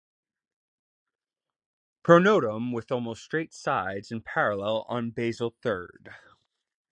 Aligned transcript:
Pronotum 2.03 2.73
with 2.73 2.91
almost 2.91 3.23
straight 3.23 3.53
sides 3.53 4.09
and 4.11 4.25
parallel 4.25 4.83
on 4.89 5.11
basal 5.11 5.51
third. 5.61 6.09